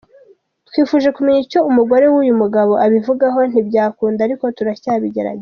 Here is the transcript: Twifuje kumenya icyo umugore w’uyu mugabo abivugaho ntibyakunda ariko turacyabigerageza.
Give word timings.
Twifuje 0.67 1.09
kumenya 1.15 1.39
icyo 1.45 1.59
umugore 1.69 2.05
w’uyu 2.13 2.33
mugabo 2.41 2.73
abivugaho 2.85 3.39
ntibyakunda 3.51 4.19
ariko 4.27 4.45
turacyabigerageza. 4.57 5.39